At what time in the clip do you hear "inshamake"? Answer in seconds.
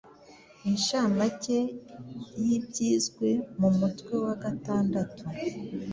0.69-1.57